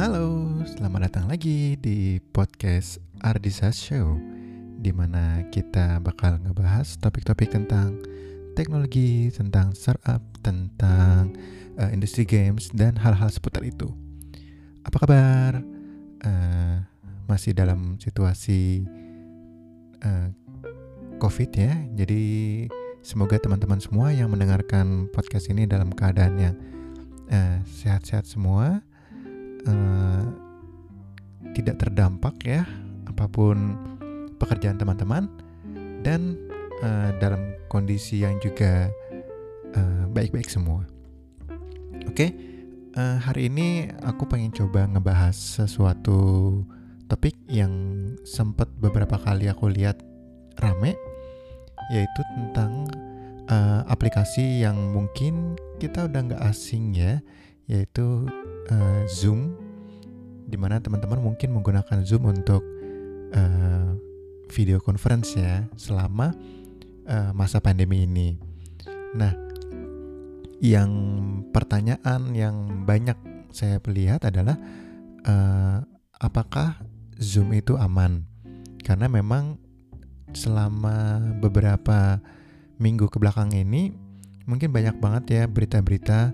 [0.00, 4.16] Halo, selamat datang lagi di podcast Ardisa Show
[4.80, 8.00] di mana kita bakal ngebahas topik-topik tentang
[8.56, 11.36] teknologi, tentang startup, tentang
[11.76, 13.92] uh, industri games dan hal-hal seputar itu.
[14.88, 15.60] Apa kabar?
[16.24, 16.80] Uh,
[17.28, 18.88] masih dalam situasi
[20.00, 20.32] uh,
[21.20, 22.24] COVID ya, jadi
[23.04, 26.56] semoga teman-teman semua yang mendengarkan podcast ini dalam keadaan yang
[27.68, 28.80] sehat-sehat uh, semua
[29.68, 30.24] uh,
[31.52, 32.62] tidak terdampak ya
[33.10, 33.76] apa pun
[34.40, 35.28] pekerjaan teman-teman
[36.00, 36.38] dan
[36.80, 38.88] uh, dalam kondisi yang juga
[39.70, 40.82] eh, baik-baik uh, semua.
[42.08, 42.30] Oke, okay?
[42.98, 46.18] uh, hari ini aku pengen coba ngebahas sesuatu
[47.06, 47.70] topik yang
[48.26, 50.02] sempat beberapa kali aku lihat
[50.58, 50.96] rame,
[51.94, 52.90] yaitu tentang
[53.46, 57.22] uh, aplikasi yang mungkin kita udah nggak asing ya,
[57.70, 58.26] yaitu
[58.68, 59.56] uh, Zoom,
[60.44, 62.60] di mana teman-teman mungkin menggunakan Zoom untuk
[63.32, 63.96] uh,
[64.50, 66.34] video conference ya selama
[67.08, 68.36] uh, masa pandemi ini.
[69.16, 69.32] Nah,
[70.60, 70.90] yang
[71.54, 73.16] pertanyaan yang banyak
[73.50, 74.60] saya lihat adalah
[75.24, 75.80] uh,
[76.20, 76.82] apakah
[77.16, 78.28] Zoom itu aman?
[78.84, 79.56] Karena memang
[80.34, 82.22] selama beberapa
[82.78, 83.92] minggu ke belakang ini
[84.46, 86.32] mungkin banyak banget ya berita-berita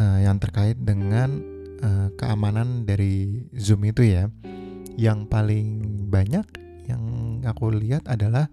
[0.00, 1.44] uh, yang terkait dengan
[1.84, 4.32] uh, keamanan dari Zoom itu ya.
[4.96, 5.68] Yang paling
[6.08, 6.46] banyak
[6.88, 7.04] yang
[7.46, 8.48] aku lihat adalah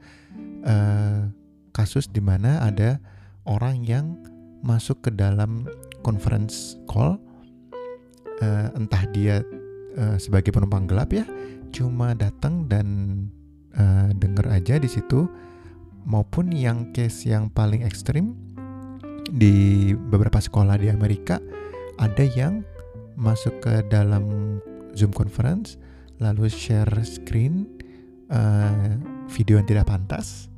[0.68, 1.32] uh,
[1.74, 3.02] kasus di mana ada
[3.48, 4.20] orang yang
[4.62, 5.66] masuk ke dalam
[6.06, 7.18] conference call,
[8.44, 9.42] uh, entah dia
[9.98, 11.26] uh, sebagai penumpang gelap ya,
[11.74, 12.88] cuma datang dan
[13.76, 15.28] uh, denger aja di situ,
[16.08, 18.38] maupun yang case yang paling ekstrim
[19.32, 21.40] di beberapa sekolah di Amerika
[22.00, 22.64] ada yang
[23.18, 24.58] masuk ke dalam
[24.94, 25.76] Zoom conference
[26.18, 27.68] lalu share screen
[28.32, 28.98] uh,
[29.30, 30.50] video yang tidak pantas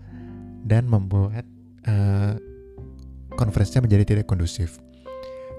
[0.64, 1.48] dan membuat
[1.88, 2.36] uh,
[3.36, 4.80] konferensinya menjadi tidak kondusif.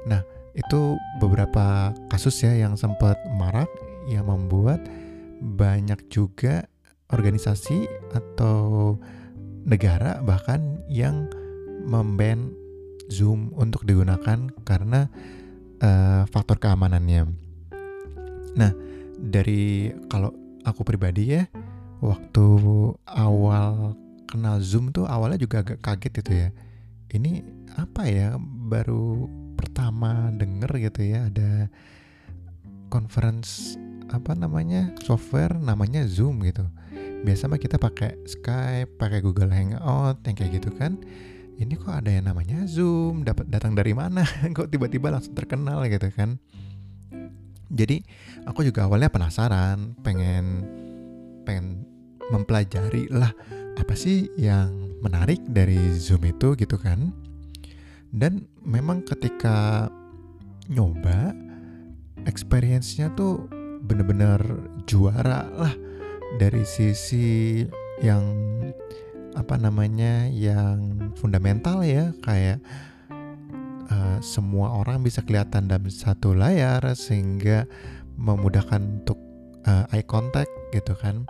[0.05, 0.21] Nah,
[0.53, 3.69] itu beberapa kasus ya yang sempat marak
[4.09, 4.81] yang membuat
[5.41, 6.69] banyak juga
[7.13, 8.97] organisasi atau
[9.65, 11.29] negara bahkan yang
[11.85, 12.53] memban
[13.11, 15.11] Zoom untuk digunakan karena
[15.83, 17.27] uh, faktor keamanannya.
[18.55, 18.73] Nah,
[19.19, 20.33] dari kalau
[20.63, 21.45] aku pribadi ya,
[22.01, 22.47] waktu
[23.05, 23.99] awal
[24.31, 26.49] kenal Zoom tuh awalnya juga agak kaget gitu ya.
[27.11, 27.43] Ini
[27.77, 28.39] apa ya?
[28.71, 29.27] Baru
[29.59, 31.69] pertama denger gitu ya ada
[32.89, 33.77] conference
[34.11, 36.65] apa namanya software namanya Zoom gitu.
[37.21, 40.97] Biasa mah kita pakai Skype, pakai Google Hangout yang kayak gitu kan
[41.61, 44.25] ini kok ada yang namanya Zoom, dapat datang dari mana?
[44.57, 46.41] kok tiba-tiba langsung terkenal gitu kan?
[47.71, 48.01] Jadi
[48.49, 50.65] aku juga awalnya penasaran, pengen
[51.45, 51.85] pengen
[52.33, 53.31] mempelajari lah
[53.77, 54.73] apa sih yang
[55.05, 57.13] menarik dari Zoom itu gitu kan?
[58.11, 59.87] Dan memang ketika
[60.67, 61.37] nyoba,
[62.25, 63.47] experience-nya tuh
[63.85, 64.41] bener-bener
[64.89, 65.75] juara lah
[66.41, 67.63] dari sisi
[68.01, 68.25] yang
[69.39, 72.59] apa namanya yang fundamental ya kayak
[73.91, 77.67] uh, semua orang bisa kelihatan dalam satu layar sehingga
[78.19, 79.19] memudahkan untuk
[79.67, 81.27] uh, eye contact gitu kan.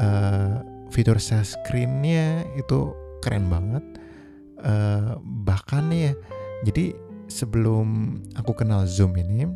[0.00, 3.84] Uh, fitur share screennya itu keren banget.
[4.60, 6.12] Uh, bahkan ya
[6.68, 6.92] jadi
[7.32, 9.48] sebelum aku kenal Zoom ini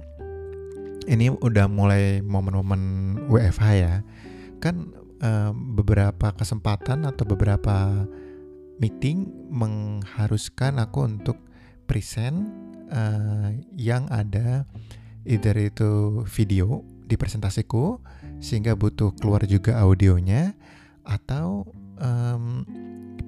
[1.04, 2.80] ini udah mulai momen-momen
[3.28, 3.94] WFH ya.
[4.64, 4.96] Kan
[5.54, 8.04] beberapa kesempatan atau beberapa
[8.76, 11.38] meeting mengharuskan aku untuk
[11.88, 12.50] present
[12.90, 14.68] uh, yang ada
[15.24, 18.00] either itu video di presentasiku
[18.40, 20.56] sehingga butuh keluar juga audionya
[21.04, 21.68] atau
[22.00, 22.64] um,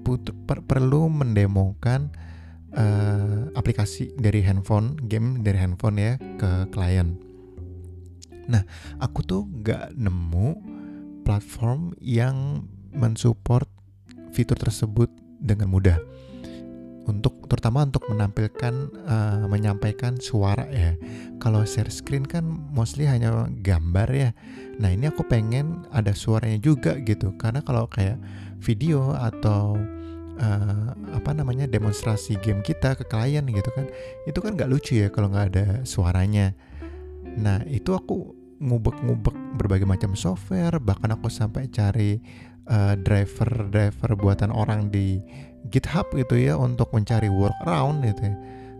[0.05, 2.13] butuh, per, perlu mendemokan
[2.73, 7.17] uh, aplikasi dari handphone game dari handphone ya ke klien.
[8.47, 8.63] Nah
[9.01, 10.76] aku tuh gak nemu
[11.27, 12.63] platform yang
[12.95, 13.67] mensupport
[14.31, 15.11] fitur tersebut
[15.43, 15.99] dengan mudah.
[17.07, 18.75] Untuk terutama untuk menampilkan
[19.07, 20.99] uh, menyampaikan suara ya.
[21.39, 22.43] Kalau share screen kan
[22.75, 24.31] mostly hanya gambar ya.
[24.83, 27.35] Nah ini aku pengen ada suaranya juga gitu.
[27.39, 28.19] Karena kalau kayak
[28.59, 29.79] video atau
[30.43, 33.87] uh, apa namanya demonstrasi game kita ke klien gitu kan
[34.29, 36.53] itu kan nggak lucu ya kalau nggak ada suaranya.
[37.39, 42.19] Nah itu aku ngubek-ngubek berbagai macam software bahkan aku sampai cari
[42.71, 45.21] uh, driver driver buatan orang di
[45.69, 48.35] GitHub gitu ya untuk mencari workaround gitu ya.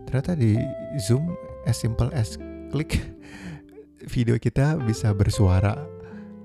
[0.07, 0.55] ternyata di
[1.03, 1.35] Zoom
[1.67, 2.39] as simple as
[2.71, 2.95] klik
[4.13, 5.75] video kita bisa bersuara.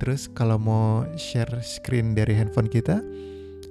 [0.02, 2.99] Terus kalau mau share screen dari handphone kita,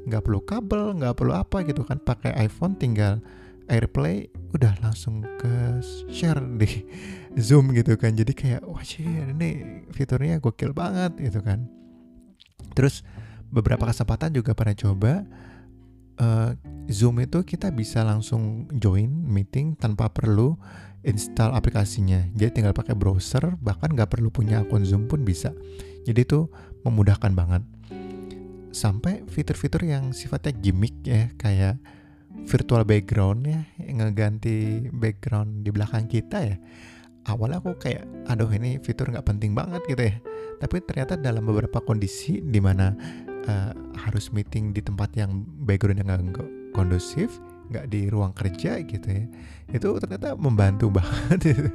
[0.07, 3.19] nggak perlu kabel, nggak perlu apa gitu kan, pakai iPhone tinggal
[3.71, 5.79] AirPlay udah langsung ke
[6.11, 6.83] share di
[7.47, 8.11] Zoom gitu kan.
[8.11, 11.71] Jadi kayak wah sih ini fiturnya gokil banget gitu kan.
[12.75, 13.07] Terus
[13.47, 15.23] beberapa kesempatan juga pernah coba
[16.19, 16.51] uh,
[16.91, 20.59] Zoom itu kita bisa langsung join meeting tanpa perlu
[21.01, 22.27] install aplikasinya.
[22.35, 25.55] Jadi tinggal pakai browser, bahkan nggak perlu punya akun Zoom pun bisa.
[26.05, 26.51] Jadi itu
[26.83, 27.63] memudahkan banget.
[28.71, 31.81] Sampai fitur-fitur yang sifatnya gimmick ya, kayak
[32.45, 36.57] virtual background ya ngeganti background di belakang kita ya.
[37.29, 40.15] Awalnya aku kayak aduh ini fitur nggak penting banget gitu ya.
[40.57, 42.93] Tapi ternyata dalam beberapa kondisi di mana
[43.45, 43.71] uh,
[44.07, 47.41] harus meeting di tempat yang background yang nggak kondusif
[47.71, 49.23] nggak di ruang kerja gitu ya
[49.71, 51.69] itu ternyata membantu banget gitu.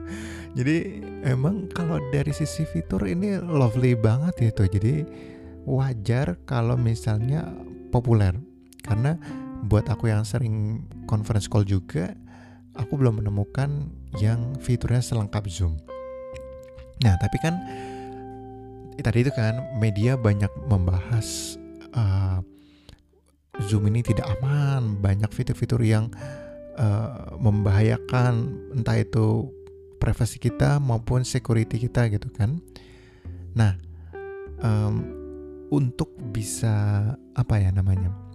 [0.52, 0.76] jadi
[1.24, 5.08] emang kalau dari sisi fitur ini lovely banget itu jadi
[5.66, 7.50] wajar kalau misalnya
[7.90, 8.32] populer.
[8.86, 9.18] Karena
[9.66, 12.14] buat aku yang sering conference call juga,
[12.78, 13.90] aku belum menemukan
[14.22, 15.76] yang fiturnya selengkap Zoom.
[17.04, 17.54] Nah, tapi kan
[18.96, 21.60] tadi itu kan media banyak membahas
[21.92, 22.40] uh,
[23.68, 26.12] Zoom ini tidak aman, banyak fitur-fitur yang
[26.76, 29.48] uh, membahayakan entah itu
[29.96, 32.60] privasi kita maupun security kita gitu kan.
[33.56, 33.80] Nah,
[34.60, 35.00] um,
[35.72, 38.25] untuk bisa apa ya namanya?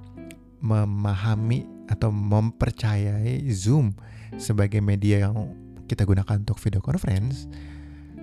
[0.62, 3.98] Memahami atau mempercayai Zoom
[4.38, 5.52] sebagai media yang
[5.90, 7.52] kita gunakan untuk video conference,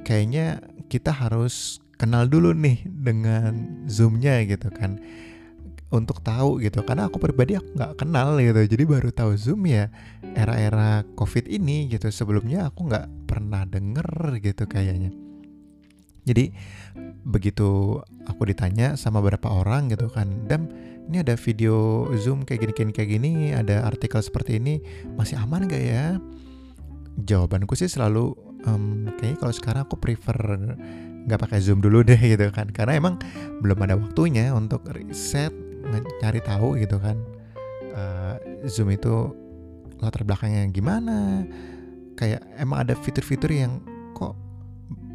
[0.07, 4.97] kayaknya kita harus kenal dulu nih dengan Zoom-nya gitu kan.
[5.89, 9.89] Untuk tahu gitu karena aku pribadi aku nggak kenal gitu jadi baru tahu Zoom ya
[10.37, 12.13] era-era COVID ini gitu.
[12.13, 15.13] Sebelumnya aku nggak pernah denger gitu kayaknya.
[16.29, 16.53] Jadi
[17.25, 20.69] begitu aku ditanya sama beberapa orang gitu kan dan
[21.09, 24.85] ini ada video zoom kayak gini kayak gini ada artikel seperti ini.
[25.17, 26.21] Masih aman gak ya?
[27.25, 28.37] Jawabanku sih selalu
[28.69, 30.37] um, kayaknya kalau sekarang aku prefer
[31.29, 32.69] nggak pakai zoom dulu deh gitu kan.
[32.69, 33.17] Karena emang
[33.65, 35.51] belum ada waktunya untuk riset
[36.21, 37.17] nyari tahu gitu kan.
[37.97, 38.37] Uh,
[38.69, 39.33] zoom itu
[40.05, 41.49] latar belakangnya gimana?
[42.21, 43.81] Kayak emang ada fitur-fitur yang
[44.13, 44.37] kok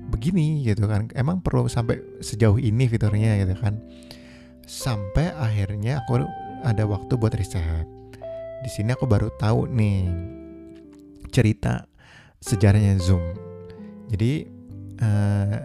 [0.10, 1.06] begini gitu kan.
[1.13, 3.78] Emang perlu sampai sejauh ini fiturnya gitu kan
[4.68, 6.24] sampai akhirnya aku
[6.63, 7.88] ada waktu buat riset.
[8.63, 10.07] Di sini aku baru tahu nih
[11.33, 11.83] cerita
[12.39, 13.24] sejarahnya Zoom.
[14.07, 14.48] Jadi
[15.00, 15.57] uh, eh,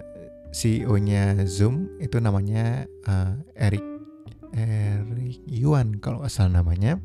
[0.50, 3.84] CEO-nya Zoom itu namanya uh, Eric
[4.56, 6.98] Eric Yuan kalau asal namanya.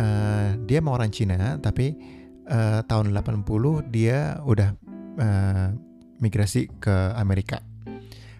[0.00, 1.92] Uh, dia mau orang Cina tapi
[2.48, 3.44] uh, tahun 80
[3.92, 4.72] dia udah
[5.20, 5.68] uh,
[6.24, 7.60] migrasi ke Amerika.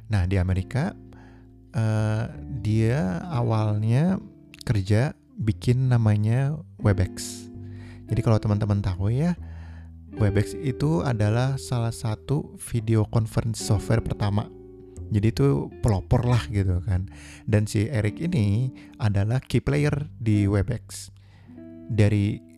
[0.09, 0.97] Nah, di Amerika
[1.75, 2.31] uh,
[2.63, 4.19] dia awalnya
[4.65, 7.47] kerja bikin namanya Webex.
[8.11, 9.39] Jadi kalau teman-teman tahu ya,
[10.19, 14.51] Webex itu adalah salah satu video conference software pertama.
[15.11, 17.11] Jadi itu pelopor lah gitu kan.
[17.47, 21.11] Dan si Eric ini adalah key player di Webex.
[21.91, 22.51] Dari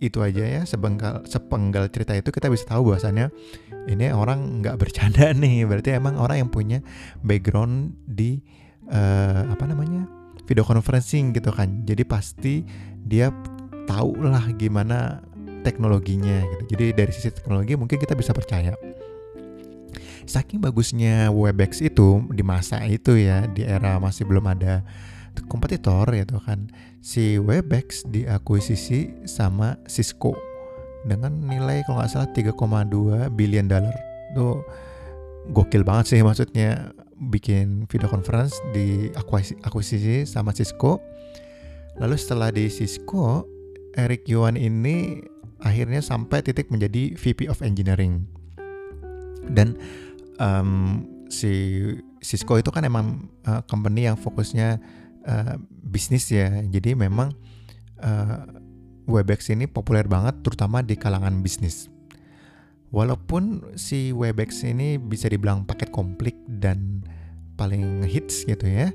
[0.00, 3.28] itu aja ya sepenggal sepenggal cerita itu kita bisa tahu bahwasannya
[3.84, 6.80] ini orang nggak bercanda nih berarti emang orang yang punya
[7.20, 8.40] background di
[8.90, 10.06] uh, apa namanya
[10.44, 11.86] video conferencing gitu kan.
[11.86, 12.54] Jadi pasti
[13.06, 13.30] dia
[13.86, 15.22] tahu lah gimana
[15.62, 16.76] teknologinya gitu.
[16.76, 18.74] Jadi dari sisi teknologi mungkin kita bisa percaya.
[20.26, 24.86] Saking bagusnya Webex itu di masa itu ya di era masih belum ada
[25.48, 26.68] kompetitor gitu kan
[27.00, 30.36] si Webex diakuisisi sama Cisco
[31.08, 33.96] dengan nilai kalau nggak salah 3,2 billion dollar.
[34.36, 34.60] Tuh
[35.50, 39.12] gokil banget sih maksudnya bikin video conference di
[39.60, 41.04] akuisisi sama Cisco.
[42.00, 43.44] Lalu setelah di Cisco,
[43.92, 45.20] Eric Yuan ini
[45.60, 48.24] akhirnya sampai titik menjadi VP of Engineering.
[49.52, 49.76] Dan
[50.40, 51.76] um, si
[52.24, 54.80] Cisco itu kan emang uh, company yang fokusnya
[55.28, 56.48] uh, bisnis ya.
[56.72, 57.36] Jadi memang
[58.00, 58.40] uh,
[59.10, 61.90] Webex ini populer banget terutama di kalangan bisnis.
[62.90, 67.06] Walaupun si Webex ini bisa dibilang paket komplit dan
[67.54, 68.90] paling hits gitu ya,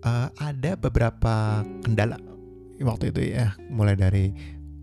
[0.00, 2.16] uh, ada beberapa kendala
[2.80, 4.32] waktu itu ya, mulai dari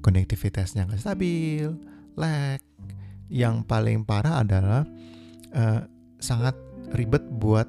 [0.05, 1.73] konektivitasnya nggak stabil,
[2.15, 2.61] lag,
[3.33, 4.85] yang paling parah adalah
[5.53, 5.81] uh,
[6.21, 6.53] sangat
[6.93, 7.67] ribet buat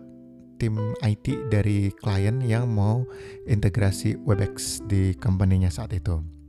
[0.60, 3.08] tim IT dari klien yang mau
[3.48, 6.39] integrasi Webex di company-nya saat itu.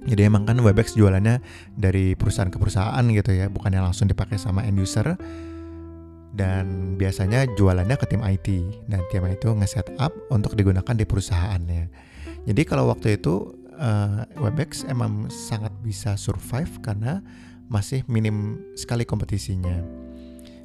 [0.00, 1.44] Jadi emang kan Webex jualannya
[1.76, 5.16] dari perusahaan ke perusahaan gitu ya, bukannya langsung dipakai sama end user.
[6.30, 8.48] Dan biasanya jualannya ke tim IT
[8.86, 11.84] dan tim itu nge-set up untuk digunakan di perusahaannya.
[12.48, 17.20] Jadi kalau waktu itu uh, Webex emang sangat bisa survive karena
[17.68, 19.84] masih minim sekali kompetisinya.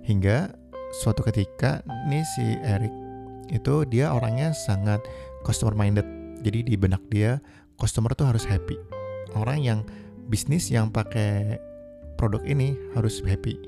[0.05, 0.53] Hingga
[1.01, 2.93] suatu ketika nih si Eric
[3.51, 5.03] itu dia orangnya sangat
[5.43, 6.05] customer minded.
[6.45, 7.41] Jadi di benak dia
[7.75, 8.94] customer tuh harus happy
[9.35, 9.79] orang yang
[10.31, 11.59] bisnis yang pakai
[12.15, 13.59] produk ini harus happy.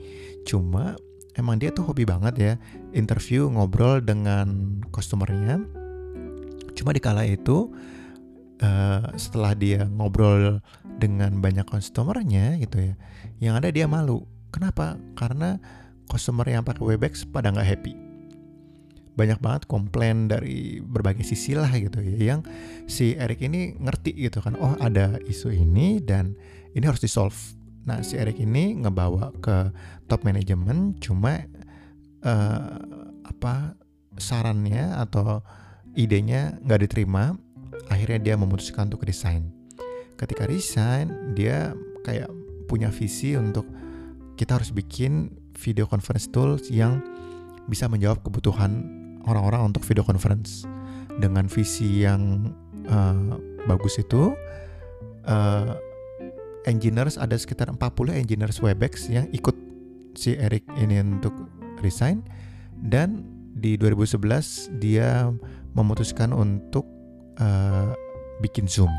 [0.48, 0.96] Cuma
[1.36, 2.54] emang dia tuh hobi banget ya
[2.96, 5.62] interview ngobrol dengan customernya.
[6.74, 7.70] Cuma di kala itu
[8.64, 10.64] uh, setelah dia ngobrol
[10.98, 12.96] dengan banyak customernya gitu ya,
[13.38, 14.26] yang ada dia malu.
[14.50, 14.98] Kenapa?
[15.14, 15.62] Karena
[16.10, 18.07] customer yang pakai Webex pada nggak happy
[19.18, 22.42] banyak banget komplain dari berbagai sisi lah gitu ya yang
[22.86, 26.38] si Eric ini ngerti gitu kan oh ada isu ini dan
[26.78, 27.36] ini harus di solve
[27.90, 29.74] nah si Eric ini ngebawa ke
[30.06, 31.50] top management cuma
[32.22, 32.78] uh,
[33.26, 33.74] apa
[34.22, 35.42] sarannya atau
[35.98, 37.34] idenya nggak diterima
[37.90, 39.50] akhirnya dia memutuskan untuk resign.
[40.18, 42.30] Ketika resign dia kayak
[42.68, 43.66] punya visi untuk
[44.36, 47.02] kita harus bikin video conference tools yang
[47.66, 48.86] bisa menjawab kebutuhan
[49.28, 50.64] orang-orang untuk video conference
[51.20, 52.52] dengan visi yang
[52.88, 53.36] uh,
[53.68, 54.34] bagus itu
[55.28, 55.76] uh,
[56.66, 59.56] engineers ada sekitar 40 engineers Webex yang ikut
[60.18, 61.34] si Eric ini untuk
[61.84, 62.26] resign
[62.88, 63.22] dan
[63.58, 65.30] di 2011 dia
[65.74, 66.86] memutuskan untuk
[67.42, 67.94] uh,
[68.42, 68.90] bikin Zoom.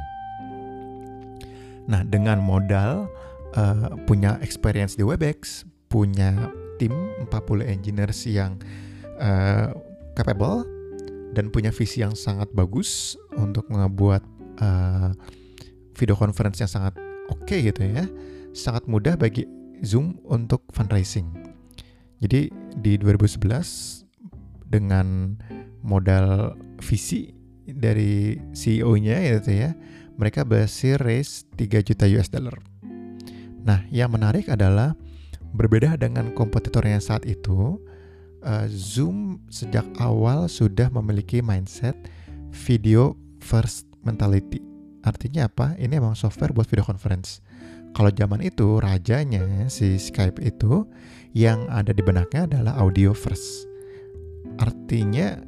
[1.88, 3.08] Nah, dengan modal
[3.54, 6.92] uh, punya experience di Webex, punya tim
[7.26, 8.58] 40 engineers yang
[9.18, 9.72] uh,
[10.18, 10.66] capable
[11.38, 14.22] dan punya visi yang sangat bagus untuk ngebuat
[14.58, 15.14] uh,
[15.94, 16.98] video conference yang sangat
[17.30, 18.04] oke okay gitu ya.
[18.50, 19.46] Sangat mudah bagi
[19.86, 21.30] Zoom untuk fundraising.
[22.18, 22.50] Jadi
[22.82, 25.38] di 2011 dengan
[25.86, 27.30] modal visi
[27.68, 29.70] dari CEO-nya gitu ya,
[30.18, 32.58] mereka berhasil raise 3 juta US dollar.
[33.62, 34.98] Nah, yang menarik adalah
[35.54, 37.78] berbeda dengan kompetitornya saat itu,
[38.42, 41.94] uh, Zoom sejak awal sudah memiliki mindset
[42.50, 44.62] video first mentality.
[45.06, 45.78] Artinya apa?
[45.78, 47.40] Ini emang software buat video conference.
[47.96, 50.84] Kalau zaman itu rajanya si Skype itu
[51.32, 53.64] yang ada di benaknya adalah audio first.
[54.60, 55.40] Artinya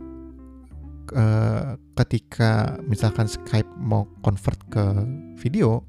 [1.13, 4.85] uh, ketika misalkan Skype mau convert ke
[5.39, 5.85] video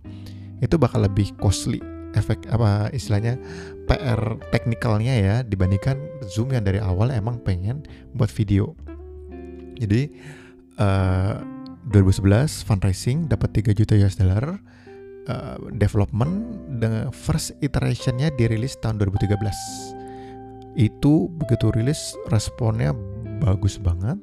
[0.61, 3.39] itu bakal lebih costly efek apa istilahnya
[3.87, 7.83] PR teknikalnya ya dibandingkan Zoom yang dari awal emang pengen
[8.15, 8.75] buat video.
[9.81, 10.13] Jadi
[10.77, 14.59] uh, eh, 2011 fundraising dapat 3 juta US dollar.
[15.21, 16.33] Uh, development
[16.81, 19.37] dengan first iterationnya dirilis tahun 2013.
[20.73, 22.89] Itu begitu rilis responnya
[23.37, 24.17] bagus banget.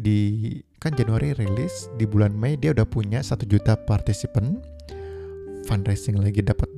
[0.00, 0.48] Di
[0.80, 4.56] kan Januari rilis di bulan Mei dia udah punya satu juta partisipan
[5.68, 6.72] fundraising lagi dapat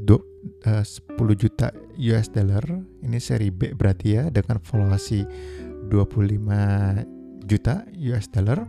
[0.66, 1.70] uh, 10 juta
[2.10, 2.66] US dollar.
[3.06, 5.22] Ini seri B berarti ya dengan valuasi
[5.86, 8.66] 25 juta US dollar.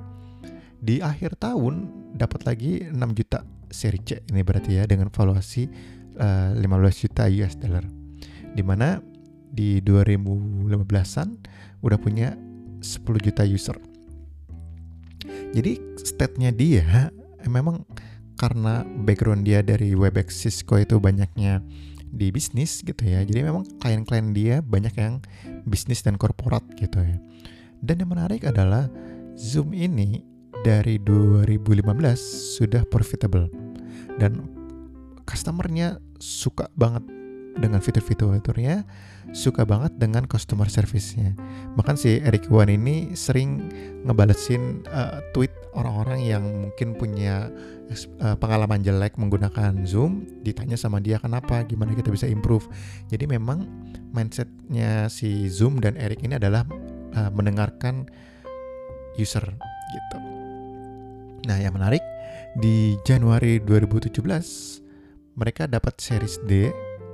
[0.78, 3.42] Di akhir tahun dapat lagi 6 juta
[3.74, 5.66] seri C ini berarti ya dengan valuasi
[6.22, 7.84] uh, 15 juta US dollar.
[8.54, 9.02] Di mana
[9.52, 11.28] di 2015-an
[11.82, 12.38] udah punya
[12.78, 13.78] 10 juta user.
[15.52, 17.12] Jadi state-nya dia
[17.50, 17.84] memang
[18.42, 21.62] karena background dia dari Webex Cisco itu banyaknya
[22.10, 23.22] di bisnis gitu ya.
[23.22, 25.22] Jadi memang klien-klien dia banyak yang
[25.70, 27.22] bisnis dan korporat gitu ya.
[27.86, 28.90] Dan yang menarik adalah
[29.38, 30.26] Zoom ini
[30.66, 33.46] dari 2015 sudah profitable
[34.18, 34.50] dan
[35.30, 37.21] customernya suka banget
[37.58, 38.88] dengan fitur-fiturnya
[39.32, 41.36] suka banget dengan customer service-nya.
[41.78, 43.70] Bahkan si Eric Wan ini sering
[44.04, 47.48] ngebalesin uh, tweet orang-orang yang mungkin punya
[48.20, 52.68] uh, pengalaman jelek menggunakan Zoom, ditanya sama dia kenapa, gimana kita bisa improve.
[53.08, 53.64] Jadi memang
[54.12, 56.68] mindsetnya si Zoom dan Eric ini adalah
[57.16, 58.10] uh, mendengarkan
[59.16, 59.44] user
[59.92, 60.18] gitu.
[61.48, 62.04] Nah yang menarik
[62.60, 64.20] di Januari 2017
[65.40, 66.68] mereka dapat series D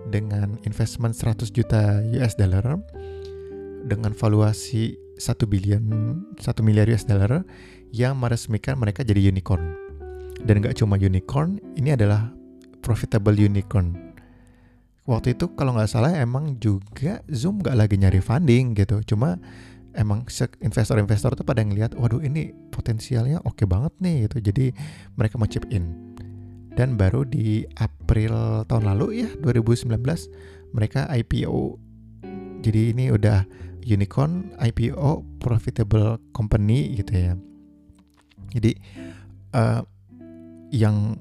[0.07, 2.79] dengan investment 100 juta US dollar
[3.87, 5.83] dengan valuasi 1 billion
[6.37, 7.43] 1 miliar US dollar
[7.91, 9.73] yang meresmikan mereka jadi unicorn.
[10.43, 12.29] Dan gak cuma unicorn, ini adalah
[12.85, 13.95] profitable unicorn.
[15.07, 18.99] Waktu itu kalau nggak salah emang juga Zoom gak lagi nyari funding gitu.
[19.07, 19.39] Cuma
[19.97, 20.27] emang
[20.61, 24.37] investor-investor tuh pada ngeliat, waduh ini potensialnya oke okay banget nih gitu.
[24.51, 24.65] Jadi
[25.17, 26.06] mereka mau chip in.
[26.77, 29.97] Dan baru di April tahun lalu ya 2019
[30.77, 31.87] mereka IPO
[32.61, 33.47] jadi ini udah
[33.87, 37.33] unicorn IPO profitable company gitu ya.
[38.51, 38.75] Jadi
[39.55, 39.81] uh,
[40.75, 41.15] yang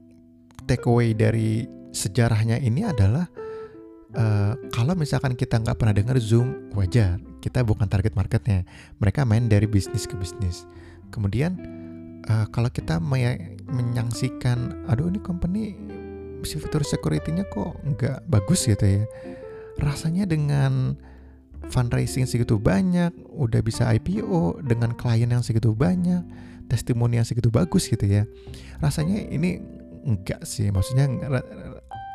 [0.66, 3.30] takeaway dari sejarahnya ini adalah
[4.18, 7.22] uh, kalau misalkan kita nggak pernah dengar Zoom wajar.
[7.38, 8.66] Kita bukan target marketnya.
[8.98, 10.66] Mereka main dari bisnis ke bisnis.
[11.14, 11.54] Kemudian
[12.26, 12.98] uh, kalau kita
[13.66, 15.74] menyaksikan aduh ini company
[16.46, 19.04] si fitur security-nya kok nggak bagus gitu ya.
[19.82, 20.94] Rasanya dengan
[21.68, 26.22] fundraising segitu banyak udah bisa IPO dengan klien yang segitu banyak
[26.70, 28.22] testimoni yang segitu bagus gitu ya.
[28.78, 29.58] Rasanya ini
[30.06, 31.10] enggak sih maksudnya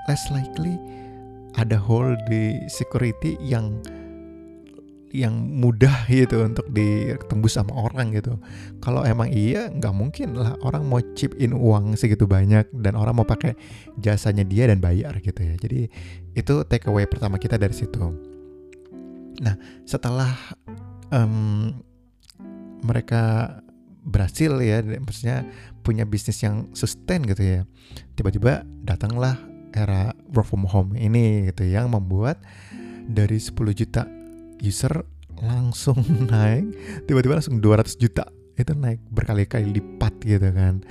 [0.07, 0.79] less likely
[1.59, 3.83] ada hole di security yang
[5.11, 8.39] yang mudah gitu untuk ditembus sama orang gitu.
[8.79, 13.19] Kalau emang iya nggak mungkin lah orang mau chip in uang segitu banyak dan orang
[13.19, 13.55] mau pakai
[13.99, 15.55] jasanya dia dan bayar gitu ya.
[15.59, 15.91] Jadi
[16.35, 17.99] itu take away pertama kita dari situ.
[19.43, 20.31] Nah setelah
[21.11, 21.75] um,
[22.81, 23.55] mereka
[24.01, 25.45] berhasil ya, maksudnya
[25.85, 27.61] punya bisnis yang sustain gitu ya.
[28.17, 29.37] Tiba-tiba datanglah
[29.71, 32.41] era work from home ini gitu yang membuat
[33.07, 34.07] dari 10 juta
[34.61, 35.03] user
[35.41, 35.99] langsung
[36.31, 36.71] naik.
[37.09, 40.85] Tiba-tiba langsung 200 juta itu naik berkali-kali lipat gitu kan.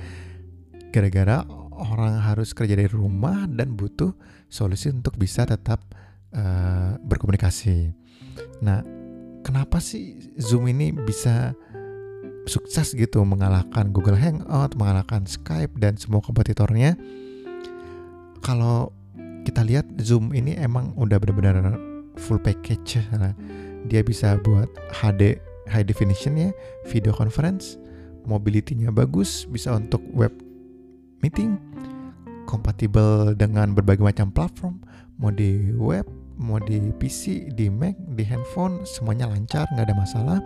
[0.91, 4.13] Gara-gara orang harus kerja dari rumah dan butuh
[4.51, 5.81] solusi untuk bisa tetap
[6.35, 7.95] uh, berkomunikasi.
[8.61, 8.83] Nah
[9.41, 11.55] kenapa sih Zoom ini bisa
[12.45, 16.97] sukses gitu mengalahkan Google Hangout, mengalahkan Skype dan semua kompetitornya.
[18.41, 18.91] Kalau
[19.45, 21.90] kita lihat Zoom ini emang udah benar-benar
[22.21, 23.01] full package.
[23.17, 23.33] Nah,
[23.89, 26.49] dia bisa buat HD high definition ya,
[26.85, 27.81] video conference,
[28.29, 30.31] mobility-nya bagus, bisa untuk web
[31.25, 31.57] meeting,
[32.45, 34.75] kompatibel dengan berbagai macam platform,
[35.17, 36.05] mau di web,
[36.37, 40.39] mau di PC, di Mac, di handphone, semuanya lancar, nggak ada masalah.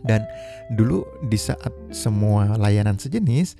[0.00, 0.24] Dan
[0.72, 3.52] dulu di saat semua layanan sejenis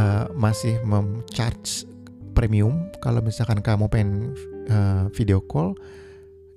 [0.00, 0.80] uh, masih
[1.28, 1.84] charge
[2.32, 4.32] premium, kalau misalkan kamu pengen
[4.72, 5.76] uh, video call,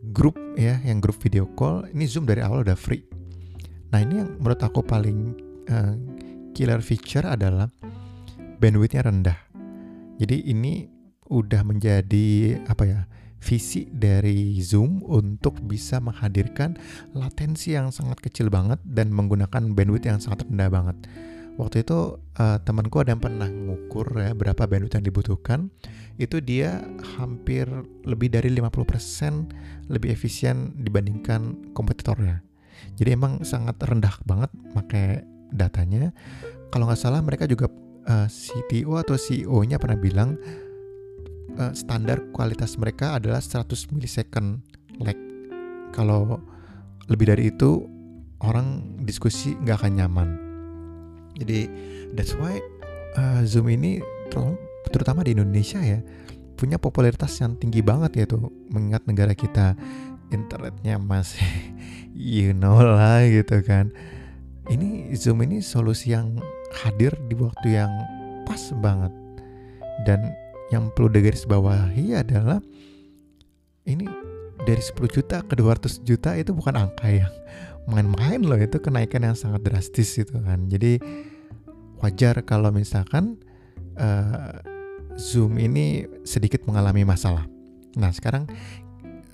[0.10, 3.06] grup ya yang grup video call ini Zoom dari awal udah free.
[3.94, 5.38] Nah ini yang menurut aku paling
[5.70, 5.94] uh,
[6.58, 7.70] killer feature adalah
[8.58, 9.40] bandwidthnya rendah.
[10.18, 10.90] Jadi ini
[11.32, 13.02] udah menjadi apa ya
[13.42, 16.78] visi dari Zoom untuk bisa menghadirkan
[17.18, 20.98] latensi yang sangat kecil banget dan menggunakan bandwidth yang sangat rendah banget.
[21.58, 25.60] Waktu itu uh, temanku ada yang pernah ngukur ya berapa bandwidth yang dibutuhkan
[26.20, 26.84] itu dia
[27.18, 27.68] hampir
[28.04, 32.44] lebih dari 50% lebih efisien dibandingkan kompetitornya.
[32.98, 36.12] Jadi emang sangat rendah banget pakai datanya.
[36.72, 37.68] Kalau nggak salah mereka juga
[38.08, 40.40] uh, eh, CTO atau CEO-nya pernah bilang
[41.60, 44.64] uh, standar kualitas mereka adalah 100 milisecond
[45.04, 45.18] lag.
[45.92, 46.40] Kalau
[47.12, 47.84] lebih dari itu
[48.42, 50.30] orang diskusi nggak akan nyaman.
[51.36, 51.68] Jadi
[52.16, 52.60] that's why
[53.20, 54.00] uh, Zoom ini
[54.90, 56.02] terutama di Indonesia ya
[56.58, 59.74] punya popularitas yang tinggi banget ya tuh mengingat negara kita
[60.30, 61.42] internetnya masih
[62.16, 63.92] you know lah gitu kan.
[64.70, 66.38] Ini Zoom ini solusi yang
[66.86, 67.92] hadir di waktu yang
[68.46, 69.12] pas banget.
[70.08, 70.32] Dan
[70.72, 72.64] yang perlu digaris bawahi adalah
[73.84, 74.08] ini
[74.64, 77.34] dari 10 juta ke 200 juta itu bukan angka yang
[77.90, 80.70] main-main loh itu kenaikan yang sangat drastis itu kan.
[80.70, 81.02] Jadi
[82.00, 83.42] wajar kalau misalkan
[84.02, 84.58] uh,
[85.16, 87.46] Zoom ini sedikit mengalami masalah.
[87.94, 88.50] Nah, sekarang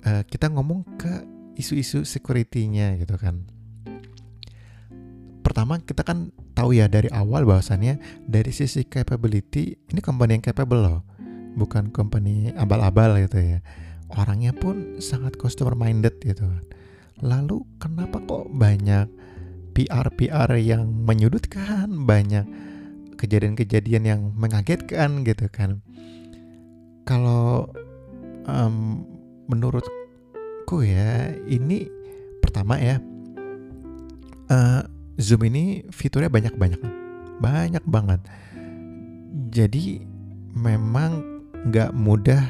[0.04, 1.24] uh, kita ngomong ke
[1.58, 3.42] isu-isu security-nya gitu kan.
[5.42, 10.84] Pertama, kita kan tahu ya dari awal bahwasannya dari sisi capability ini company yang capable
[10.84, 11.00] loh.
[11.56, 13.58] Bukan company abal-abal gitu ya.
[14.12, 16.64] Orangnya pun sangat customer minded gitu kan.
[17.18, 19.10] Lalu kenapa kok banyak
[19.74, 22.46] PR-PR yang menyudutkan, banyak
[23.18, 25.82] kejadian-kejadian yang mengagetkan gitu kan.
[27.02, 27.68] Kalau
[28.46, 29.04] um,
[29.50, 31.90] menurutku ya ini
[32.38, 33.02] pertama ya
[34.52, 34.80] uh,
[35.18, 36.80] zoom ini fiturnya banyak banyak
[37.42, 38.20] banyak banget.
[39.50, 40.04] Jadi
[40.54, 42.42] memang nggak mudah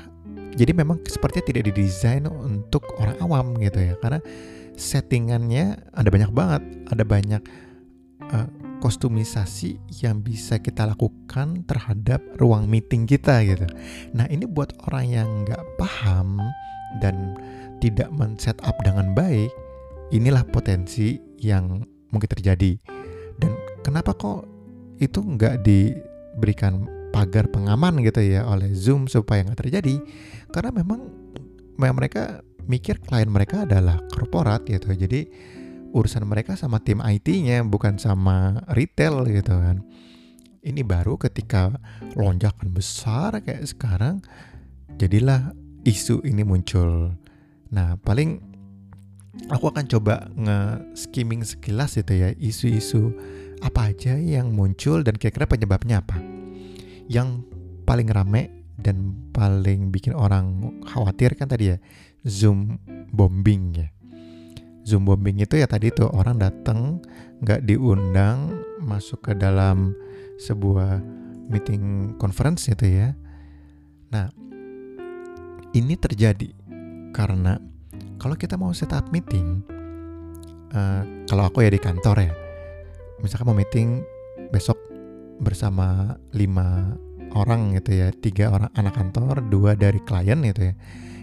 [0.59, 4.19] jadi memang sepertinya tidak didesain untuk orang awam gitu ya karena
[4.75, 7.43] settingannya ada banyak banget ada banyak
[8.31, 13.67] uh, kostumisasi yang bisa kita lakukan terhadap ruang meeting kita gitu.
[14.15, 16.39] Nah ini buat orang yang nggak paham
[17.03, 17.37] dan
[17.79, 19.51] tidak men-set up dengan baik,
[20.11, 22.75] inilah potensi yang mungkin terjadi.
[23.39, 23.55] Dan
[23.87, 24.47] kenapa kok
[24.99, 29.97] itu nggak diberikan pagar pengaman gitu ya oleh Zoom supaya nggak terjadi
[30.53, 31.01] karena memang
[31.81, 35.25] memang mereka mikir klien mereka adalah korporat gitu jadi
[35.93, 39.85] urusan mereka sama tim IT-nya bukan sama retail gitu kan.
[40.61, 41.73] Ini baru ketika
[42.19, 44.21] lonjakan besar kayak sekarang
[44.99, 45.55] jadilah
[45.87, 47.15] isu ini muncul.
[47.73, 48.43] Nah paling
[49.49, 53.15] aku akan coba nge-skimming sekilas itu ya isu-isu
[53.63, 56.19] apa aja yang muncul dan kira-kira penyebabnya apa.
[57.09, 57.47] Yang
[57.89, 61.77] paling rame dan paling bikin orang khawatir kan tadi ya
[62.27, 62.77] Zoom
[63.11, 63.89] bombing ya.
[64.89, 67.05] Zoom bombing itu ya tadi tuh orang datang
[67.45, 69.93] nggak diundang masuk ke dalam
[70.41, 71.05] sebuah
[71.53, 73.13] meeting conference itu ya.
[74.09, 74.33] Nah,
[75.77, 76.49] ini terjadi
[77.13, 77.61] karena
[78.17, 79.61] kalau kita mau setup meeting,
[80.73, 82.33] uh, kalau aku ya di kantor ya,
[83.21, 84.01] misalkan mau meeting
[84.49, 84.81] besok
[85.45, 86.97] bersama lima
[87.37, 90.75] orang gitu ya tiga orang anak kantor dua dari klien gitu ya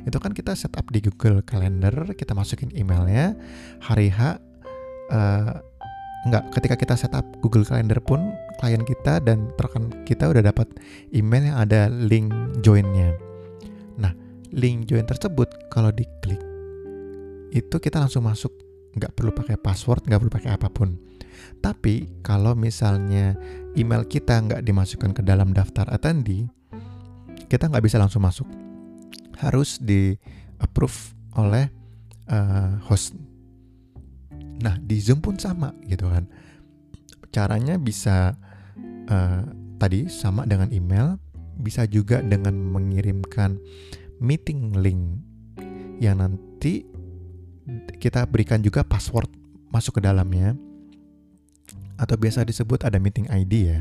[0.06, 3.34] itu kan kita setup di Google Calendar kita masukin emailnya.
[3.82, 4.38] Hari H
[5.10, 5.54] uh,
[6.30, 10.70] enggak ketika kita setup Google Calendar pun klien kita dan rekan kita udah dapat
[11.14, 12.30] email yang ada link
[12.62, 13.18] joinnya.
[13.98, 14.14] Nah
[14.54, 16.42] link join tersebut kalau diklik
[17.50, 18.54] itu kita langsung masuk.
[18.96, 20.96] Nggak perlu pakai password nggak perlu pakai apa pun.
[21.60, 23.36] Tapi kalau misalnya
[23.76, 26.48] email kita nggak dimasukkan ke dalam daftar attendee,
[27.52, 28.48] kita nggak bisa langsung masuk.
[29.40, 30.16] Harus di
[30.60, 31.68] approve oleh
[32.32, 33.16] uh, host.
[34.64, 36.28] Nah di Zoom pun sama gitu kan.
[37.30, 38.40] Caranya bisa
[39.12, 39.44] uh,
[39.76, 41.20] tadi sama dengan email,
[41.60, 43.60] bisa juga dengan mengirimkan
[44.24, 45.20] meeting link
[46.00, 46.88] yang nanti
[48.00, 49.28] kita berikan juga password
[49.72, 50.56] masuk ke dalamnya
[51.96, 53.80] atau biasa disebut ada meeting ID ya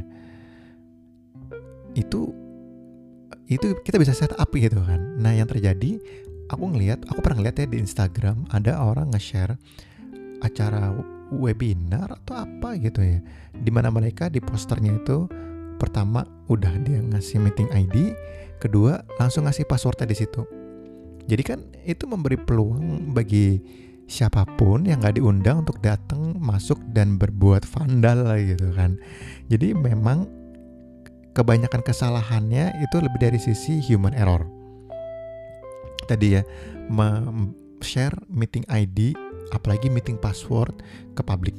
[1.94, 2.30] itu
[3.48, 5.20] itu kita bisa set up gitu kan.
[5.20, 6.00] Nah yang terjadi
[6.48, 9.57] aku ngelihat aku pernah ngeliat ya di Instagram ada orang nge-share
[10.40, 10.92] acara
[11.33, 13.20] webinar atau apa gitu ya.
[13.52, 15.28] Di mana mereka di posternya itu
[15.76, 18.14] pertama udah dia ngasih meeting ID
[18.62, 20.42] kedua langsung ngasih passwordnya di situ.
[21.24, 23.61] Jadi kan itu memberi peluang bagi
[24.04, 29.00] siapa pun yang gak diundang untuk datang masuk dan berbuat vandal gitu kan.
[29.48, 30.28] Jadi memang
[31.35, 34.47] kebanyakan kesalahannya itu lebih dari sisi human error.
[36.07, 36.42] Tadi ya
[37.85, 39.12] share meeting ID
[39.53, 40.73] apalagi meeting password
[41.12, 41.57] ke publik.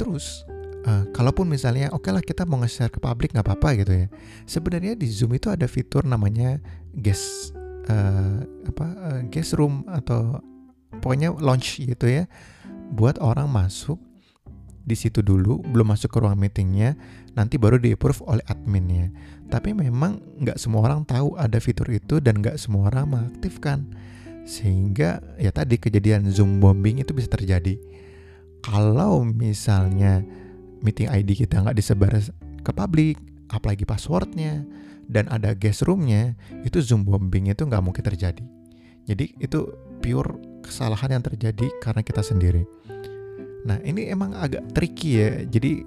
[0.00, 0.48] Terus
[0.88, 4.06] uh, kalaupun misalnya oke okay lah kita mau nge-share ke publik nggak apa-apa gitu ya.
[4.48, 6.62] Sebenarnya di Zoom itu ada fitur namanya
[6.96, 7.52] guest
[7.90, 10.40] uh, apa uh, guest room atau
[11.02, 12.24] pokoknya launch gitu ya.
[12.90, 14.00] Buat orang masuk
[14.80, 16.96] di situ dulu belum masuk ke ruang meetingnya
[17.34, 19.10] nanti baru di approve oleh adminnya
[19.50, 23.86] tapi memang nggak semua orang tahu ada fitur itu dan nggak semua orang mengaktifkan
[24.46, 27.78] sehingga ya tadi kejadian zoom bombing itu bisa terjadi
[28.66, 30.26] kalau misalnya
[30.82, 32.18] meeting ID kita nggak disebar
[32.60, 33.16] ke publik
[33.50, 34.66] apalagi passwordnya
[35.10, 38.42] dan ada guest roomnya itu zoom bombing itu nggak mungkin terjadi
[39.10, 39.66] jadi itu
[40.00, 42.62] pure kesalahan yang terjadi karena kita sendiri.
[43.66, 45.30] Nah, ini emang agak tricky ya.
[45.44, 45.84] Jadi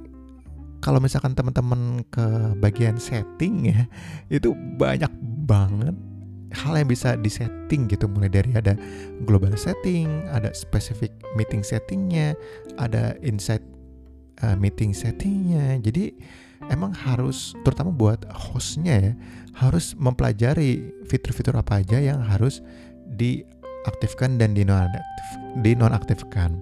[0.84, 3.88] kalau misalkan teman-teman ke bagian setting ya,
[4.28, 5.10] itu banyak
[5.48, 5.96] banget
[6.54, 8.76] hal yang bisa disetting gitu mulai dari ada
[9.24, 12.36] global setting, ada specific meeting settingnya,
[12.76, 13.64] ada inside
[14.44, 15.80] uh, meeting settingnya.
[15.80, 16.14] Jadi
[16.68, 19.14] emang harus terutama buat hostnya ya
[19.54, 22.60] harus mempelajari fitur-fitur apa aja yang harus
[23.08, 23.46] di
[23.88, 25.28] aktifkan dan dinonaktif,
[25.64, 26.60] dinonaktifkan.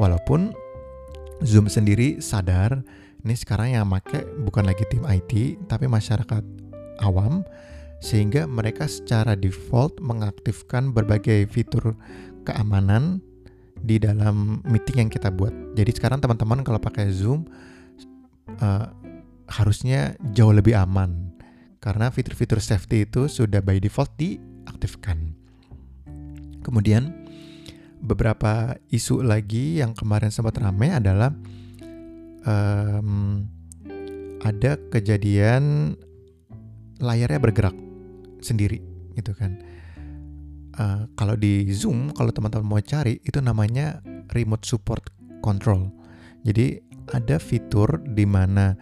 [0.00, 0.56] Walaupun
[1.44, 2.84] Zoom sendiri sadar
[3.24, 6.42] ini sekarang yang make bukan lagi tim IT tapi masyarakat
[7.04, 7.44] awam
[8.00, 11.92] sehingga mereka secara default mengaktifkan berbagai fitur
[12.48, 13.20] keamanan
[13.80, 15.52] di dalam meeting yang kita buat.
[15.76, 17.48] Jadi sekarang teman-teman kalau pakai Zoom
[18.60, 18.88] uh,
[19.48, 21.32] harusnya jauh lebih aman
[21.80, 25.36] karena fitur-fitur safety itu sudah by default diaktifkan.
[26.60, 27.12] Kemudian
[28.00, 31.32] beberapa isu lagi yang kemarin sempat ramai adalah
[32.46, 33.44] um,
[34.40, 35.94] ada kejadian
[37.00, 37.76] layarnya bergerak
[38.40, 38.80] sendiri
[39.16, 39.60] gitu kan.
[40.80, 44.00] Uh, kalau di Zoom, kalau teman-teman mau cari itu namanya
[44.32, 45.02] remote support
[45.44, 45.92] control.
[46.46, 46.80] Jadi
[47.12, 48.72] ada fitur di mana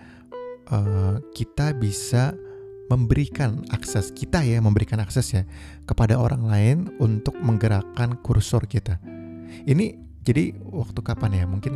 [0.71, 2.37] uh, kita bisa
[2.89, 5.43] memberikan akses kita ya, memberikan akses ya
[5.85, 8.97] kepada orang lain untuk menggerakkan kursor kita.
[9.69, 11.45] Ini jadi waktu kapan ya?
[11.49, 11.75] Mungkin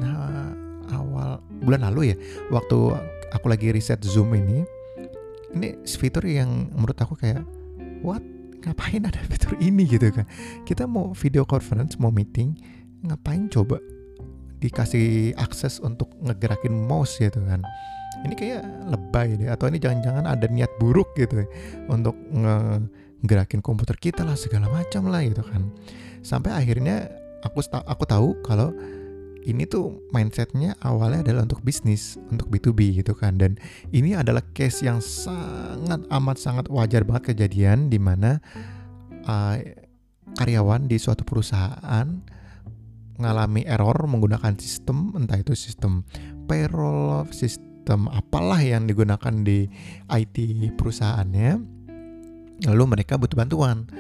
[0.91, 2.17] awal bulan lalu ya,
[2.51, 2.99] waktu
[3.31, 4.67] aku lagi riset Zoom ini,
[5.55, 7.45] ini fitur yang menurut aku kayak
[8.03, 8.23] what?
[8.63, 9.83] Ngapain ada fitur ini?
[9.91, 10.27] gitu kan.
[10.63, 12.55] Kita mau video conference mau meeting
[13.03, 13.83] ngapain coba
[14.63, 17.67] dikasih akses untuk ngegerakin mouse gitu kan?
[18.23, 21.49] Ini kayak lebay deh atau ini jangan-jangan ada niat buruk gitu ya,
[21.91, 25.67] untuk ngegerakin komputer kita lah segala macam lah gitu kan.
[26.23, 27.11] Sampai akhirnya
[27.43, 28.71] aku aku tahu kalau
[29.43, 33.39] ini tuh mindsetnya awalnya adalah untuk bisnis, untuk B2B gitu kan.
[33.39, 33.59] Dan
[33.91, 38.39] ini adalah case yang sangat amat sangat wajar banget kejadian di mana
[39.27, 39.59] uh,
[40.39, 42.07] karyawan di suatu perusahaan
[43.19, 46.03] mengalami error menggunakan sistem entah itu sistem
[46.47, 49.67] payroll, sistem apalah yang digunakan di
[50.11, 50.37] IT
[50.79, 51.61] perusahaannya.
[52.67, 53.91] Lalu mereka butuh bantuan.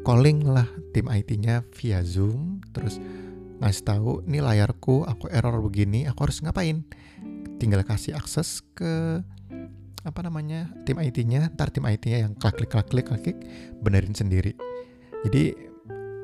[0.00, 0.64] Calling lah
[0.96, 2.96] tim IT-nya via Zoom terus
[3.60, 6.82] ngasih tahu ini layarku aku error begini aku harus ngapain?
[7.60, 9.20] Tinggal kasih akses ke
[10.00, 13.38] apa namanya tim IT-nya ntar tim IT-nya yang klik klik klik klik klik
[13.84, 14.56] benerin sendiri.
[15.28, 15.52] Jadi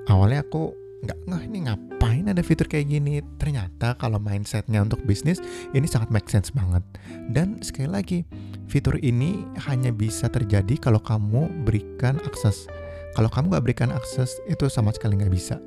[0.08, 0.72] awalnya aku
[1.04, 3.20] nggak nggak ini ngapain ada fitur kayak gini?
[3.36, 5.44] Ternyata kalau mindsetnya untuk bisnis
[5.76, 6.80] ini sangat make sense banget.
[7.28, 8.18] Dan sekali lagi
[8.64, 12.64] fitur ini hanya bisa terjadi kalau kamu berikan akses.
[13.12, 15.60] Kalau kamu nggak berikan akses itu sama sekali nggak bisa.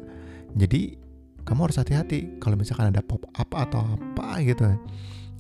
[0.57, 0.97] Jadi
[1.49, 4.69] kamu harus hati-hati kalau misalkan ada pop up atau apa gitu.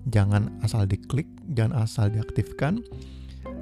[0.09, 2.81] Jangan asal diklik jangan asal diaktifkan.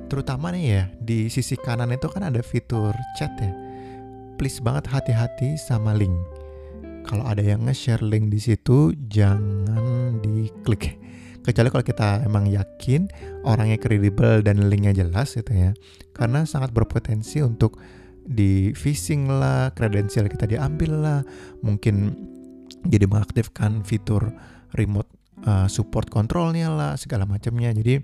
[0.07, 3.51] Terutama nih ya di sisi kanan itu kan ada fitur chat ya.
[4.39, 6.15] Please banget hati-hati sama link.
[7.03, 10.95] Kalau ada yang nge-share link di situ jangan diklik.
[11.43, 13.11] Kecuali kalau kita emang yakin
[13.43, 15.75] orangnya kredibel dan linknya jelas gitu ya.
[16.15, 17.79] Karena sangat berpotensi untuk
[18.27, 21.19] di phishing lah, kredensial kita diambil lah,
[21.63, 22.11] mungkin
[22.85, 24.33] jadi mengaktifkan fitur
[24.75, 25.09] remote
[25.45, 27.73] uh, support kontrolnya lah segala macamnya.
[27.73, 28.01] Jadi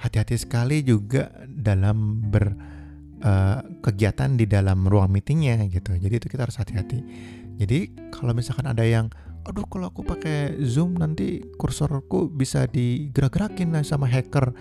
[0.00, 2.52] hati-hati sekali juga dalam ber
[3.24, 5.96] uh, kegiatan di dalam ruang meetingnya gitu.
[5.96, 7.00] Jadi itu kita harus hati-hati.
[7.56, 9.08] Jadi kalau misalkan ada yang
[9.46, 14.52] aduh kalau aku pakai zoom nanti kursorku bisa digerak-gerakin sama hacker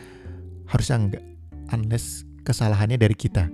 [0.70, 1.26] harusnya enggak.
[1.74, 3.50] Unless kesalahannya dari kita.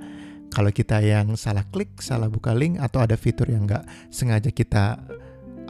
[0.52, 5.00] Kalau kita yang salah klik, salah buka link atau ada fitur yang nggak sengaja kita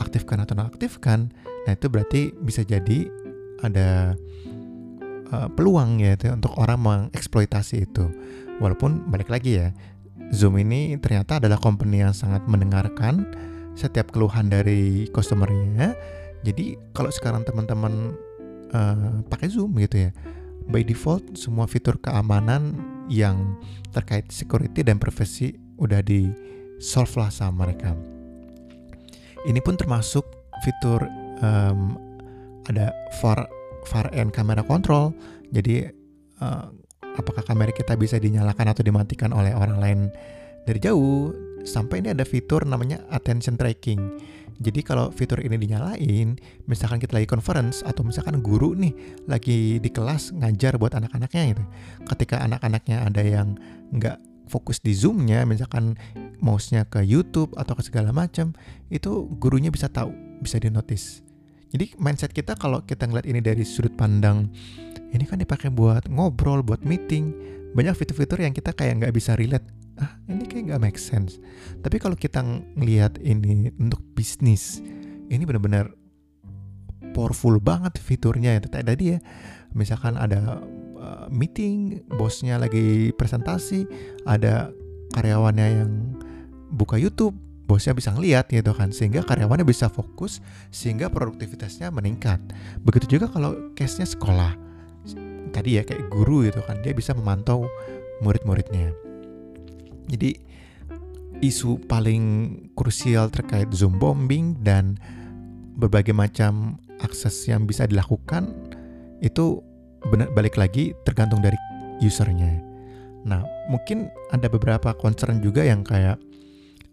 [0.01, 1.29] aktifkan atau nonaktifkan,
[1.69, 3.05] nah itu berarti bisa jadi
[3.61, 4.17] ada
[5.29, 8.09] uh, peluang ya itu untuk orang mengeksploitasi itu.
[8.57, 9.69] Walaupun balik lagi ya,
[10.33, 13.25] Zoom ini ternyata adalah company yang sangat mendengarkan
[13.77, 15.95] setiap keluhan dari customernya.
[16.41, 18.17] Jadi kalau sekarang teman-teman
[18.73, 20.11] uh, pakai Zoom gitu ya,
[20.69, 22.77] by default semua fitur keamanan
[23.09, 23.57] yang
[23.93, 26.29] terkait security dan privacy udah di
[26.77, 28.10] solve lah sama mereka.
[29.41, 30.23] Ini pun termasuk
[30.61, 31.01] fitur
[31.41, 31.97] um,
[32.69, 33.49] ada far
[33.89, 35.13] far end camera control.
[35.49, 35.89] Jadi
[36.39, 36.69] uh,
[37.17, 39.99] apakah kamera kita bisa dinyalakan atau dimatikan oleh orang lain
[40.69, 41.33] dari jauh?
[41.61, 44.01] Sampai ini ada fitur namanya attention tracking.
[44.61, 46.37] Jadi kalau fitur ini dinyalain,
[46.69, 48.93] misalkan kita lagi conference atau misalkan guru nih
[49.25, 51.63] lagi di kelas ngajar buat anak-anaknya gitu.
[52.05, 53.57] Ketika anak-anaknya ada yang
[53.89, 55.95] nggak fokus di zoomnya misalkan
[56.43, 58.51] mouse-nya ke YouTube atau ke segala macam
[58.91, 60.11] itu gurunya bisa tahu
[60.43, 61.23] bisa di notice
[61.71, 64.51] jadi mindset kita kalau kita ngeliat ini dari sudut pandang
[65.11, 67.35] ini kan dipakai buat ngobrol buat meeting.
[67.75, 69.63] Banyak fitur-fitur yang kita kayak nggak bisa relate.
[69.99, 71.39] Ah ini kayak nggak make sense.
[71.83, 72.39] Tapi kalau kita
[72.79, 74.79] ngelihat ini untuk bisnis
[75.31, 75.91] ini benar-benar
[77.11, 78.71] powerful banget fiturnya itu.
[78.71, 79.19] Tadi ya
[79.75, 80.63] misalkan ada
[81.01, 83.89] uh, meeting, bosnya lagi presentasi,
[84.29, 84.69] ada
[85.17, 85.91] karyawannya yang
[86.71, 87.33] buka YouTube,
[87.65, 92.39] bosnya bisa ngeliat gitu kan, sehingga karyawannya bisa fokus, sehingga produktivitasnya meningkat.
[92.85, 94.53] Begitu juga kalau case-nya sekolah,
[95.51, 97.65] tadi ya kayak guru gitu kan, dia bisa memantau
[98.21, 98.93] murid-muridnya.
[100.07, 100.37] Jadi
[101.41, 104.95] isu paling krusial terkait Zoom bombing dan
[105.73, 108.53] berbagai macam akses yang bisa dilakukan
[109.25, 109.65] itu
[110.09, 111.57] benar balik lagi tergantung dari
[112.01, 112.57] usernya.
[113.21, 116.17] Nah, mungkin ada beberapa concern juga yang kayak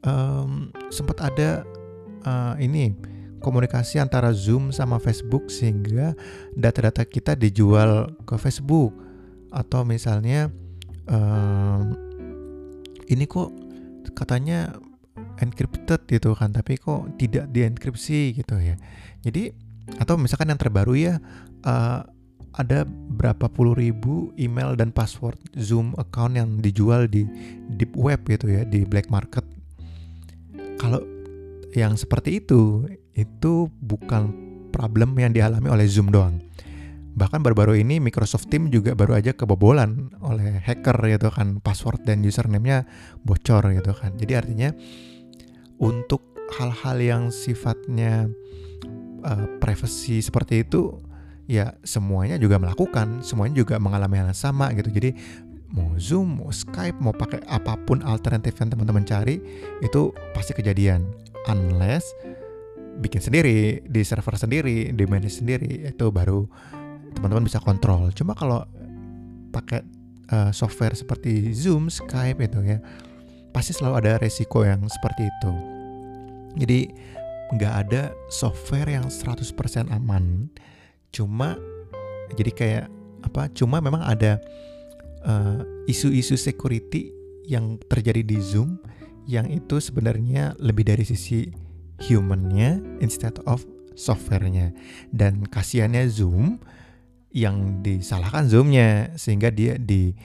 [0.04, 1.64] um, sempat ada
[2.28, 2.92] uh, ini
[3.40, 6.12] komunikasi antara Zoom sama Facebook sehingga
[6.58, 8.92] data-data kita dijual ke Facebook
[9.48, 10.52] atau misalnya
[11.08, 11.96] um,
[13.08, 13.48] ini kok
[14.12, 14.76] katanya
[15.40, 18.76] encrypted gitu kan tapi kok tidak dienkripsi gitu ya
[19.24, 19.54] jadi
[19.96, 21.14] atau misalkan yang terbaru ya
[21.64, 22.04] uh,
[22.56, 27.28] ada berapa puluh ribu email dan password Zoom account yang dijual di
[27.76, 29.44] deep web gitu ya di black market.
[30.80, 31.02] Kalau
[31.76, 34.30] yang seperti itu itu bukan
[34.72, 36.38] problem yang dialami oleh Zoom doang.
[37.18, 42.22] bahkan baru-baru ini Microsoft Teams juga baru aja kebobolan oleh hacker gitu kan password dan
[42.22, 42.86] username-nya
[43.26, 44.70] bocor gitu kan jadi artinya
[45.82, 46.22] untuk
[46.54, 48.30] hal-hal yang sifatnya
[49.26, 50.94] uh, privacy seperti itu
[51.48, 55.16] ya semuanya juga melakukan semuanya juga mengalami hal yang sama gitu jadi
[55.68, 59.36] mau Zoom, mau Skype, mau pakai apa pun alternatif yang teman-teman cari
[59.84, 61.04] itu pasti kejadian
[61.48, 62.08] unless
[62.98, 66.48] bikin sendiri di server sendiri, di manage sendiri itu baru
[67.14, 68.10] teman-teman bisa kontrol.
[68.16, 68.64] Cuma kalau
[69.52, 69.84] pakai
[70.32, 72.78] uh, software seperti Zoom, Skype itu ya
[73.52, 75.52] pasti selalu ada resiko yang seperti itu.
[76.58, 76.80] Jadi
[77.54, 79.46] nggak ada software yang 100%
[79.92, 80.48] aman.
[81.10, 81.56] Cuma
[82.36, 82.86] jadi kayak
[83.24, 83.48] apa?
[83.52, 84.38] Cuma memang ada
[85.24, 87.10] uh, isu-isu security
[87.48, 88.76] yang terjadi di Zoom
[89.28, 91.48] yang itu sebenarnya lebih dari sisi
[92.08, 93.64] humannya instead of
[93.98, 94.72] softwarenya
[95.10, 96.62] dan kasihannya Zoom
[97.34, 100.16] yang disalahkan Zoomnya sehingga dia di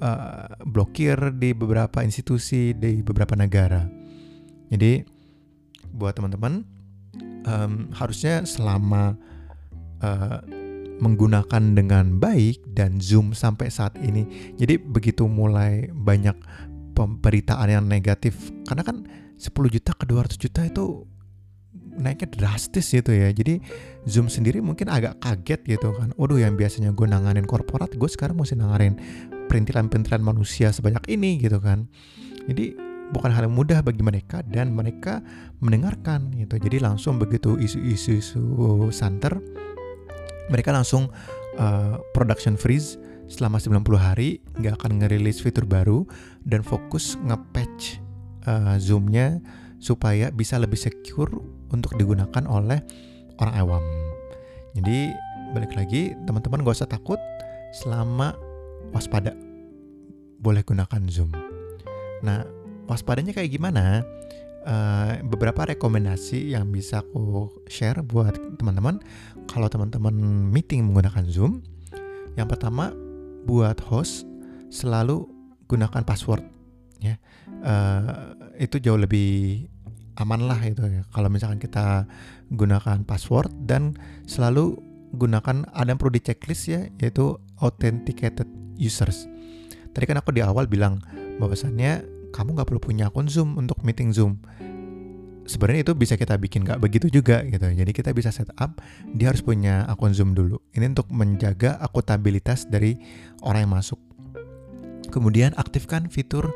[0.00, 3.84] uh, blokir di beberapa institusi di beberapa negara
[4.72, 5.04] jadi
[5.92, 6.64] buat teman-teman
[7.44, 9.20] um, harusnya selama
[10.02, 10.40] uh,
[10.96, 14.24] menggunakan dengan baik dan Zoom sampai saat ini.
[14.56, 16.36] Jadi begitu mulai banyak
[16.96, 19.04] pemberitaan yang negatif karena kan
[19.36, 21.04] 10 juta ke 200 juta itu
[22.00, 23.28] naiknya drastis gitu ya.
[23.32, 23.60] Jadi
[24.08, 26.16] Zoom sendiri mungkin agak kaget gitu kan.
[26.16, 28.96] Waduh yang biasanya gue nanganin korporat, gue sekarang mesti nanganin
[29.52, 31.88] perintilan-perintilan manusia sebanyak ini gitu kan.
[32.48, 32.76] Jadi
[33.12, 35.20] bukan hal yang mudah bagi mereka dan mereka
[35.60, 36.56] mendengarkan gitu.
[36.56, 38.20] Jadi langsung begitu isu-isu
[38.92, 39.36] santer
[40.52, 41.10] mereka langsung
[41.58, 46.06] uh, production freeze selama 90 hari nggak akan ngerilis fitur baru
[46.46, 47.98] dan fokus nge-patch
[48.46, 49.42] uh, zoomnya
[49.82, 51.30] supaya bisa lebih secure
[51.74, 52.80] untuk digunakan oleh
[53.42, 53.84] orang awam.
[54.78, 55.12] Jadi
[55.52, 57.20] balik lagi teman-teman gak usah takut
[57.74, 58.34] selama
[58.94, 59.34] waspada
[60.40, 61.32] boleh gunakan zoom.
[62.22, 62.46] Nah
[62.86, 64.06] waspadanya kayak gimana?
[64.66, 68.98] Uh, beberapa rekomendasi yang bisa aku share buat teman-teman
[69.48, 70.14] kalau teman-teman
[70.50, 71.62] meeting menggunakan Zoom,
[72.36, 72.92] yang pertama
[73.46, 74.26] buat host
[74.68, 75.24] selalu
[75.70, 76.42] gunakan password
[77.00, 77.16] ya.
[77.62, 79.66] Uh, itu jauh lebih
[80.20, 81.02] aman lah itu ya.
[81.12, 82.04] Kalau misalkan kita
[82.52, 83.96] gunakan password dan
[84.28, 84.76] selalu
[85.16, 89.24] gunakan ada yang perlu di checklist ya yaitu authenticated users.
[89.96, 91.00] Tadi kan aku di awal bilang
[91.40, 92.04] bahwasannya
[92.36, 94.36] kamu nggak perlu punya akun Zoom untuk meeting Zoom
[95.46, 97.64] sebenarnya itu bisa kita bikin nggak begitu juga gitu.
[97.64, 98.78] Jadi kita bisa setup
[99.14, 100.58] dia harus punya akun Zoom dulu.
[100.74, 102.98] Ini untuk menjaga akutabilitas dari
[103.46, 103.98] orang yang masuk.
[105.08, 106.50] Kemudian aktifkan fitur